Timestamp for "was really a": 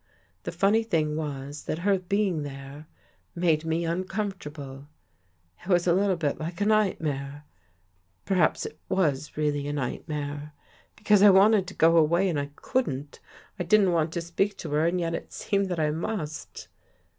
8.89-9.73